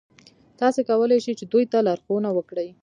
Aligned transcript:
تاسې 0.59 0.79
کولای 0.89 1.17
شئ 1.25 1.33
چې 1.39 1.45
دوی 1.51 1.65
ته 1.71 1.77
لارښوونه 1.87 2.29
وکړئ. 2.33 2.69